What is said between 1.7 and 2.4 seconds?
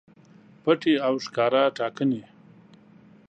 ټاکنې